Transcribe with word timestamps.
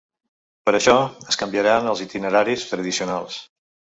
Per 0.67 0.71
això, 0.77 0.95
es 1.33 1.37
canviaran 1.41 1.91
els 1.93 2.03
itineraris 2.05 2.65
tradicionals. 2.73 3.37